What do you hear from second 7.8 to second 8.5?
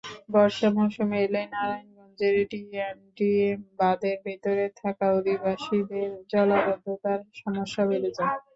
বেড়ে যায়।